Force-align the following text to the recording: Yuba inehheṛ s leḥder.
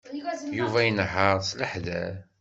Yuba 0.57 0.79
inehheṛ 0.89 1.37
s 1.49 1.51
leḥder. 1.59 2.13